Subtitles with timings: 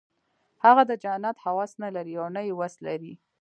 [0.63, 3.13] هغه د جنت هوس نه لري او نه یې وس لري